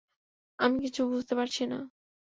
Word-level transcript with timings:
আমি 0.59 0.77
কিছু 0.85 1.01
বুঝতে 1.11 1.33
পারছি 1.35 1.63
না! 1.65 1.79